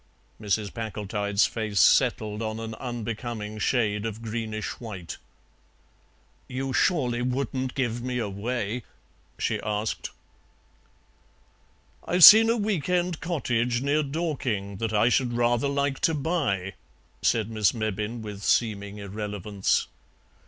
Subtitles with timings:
[0.41, 0.73] Mrs.
[0.73, 5.17] Packletide's face settled on an unbecoming shade of greenish white.
[6.47, 8.81] "You surely wouldn't give me away?"
[9.37, 10.09] she asked.
[12.03, 16.73] "I've seen a week end cottage near Dorking that I should rather like to buy,"
[17.21, 19.85] said Miss Mebbin with seeming irrelevance.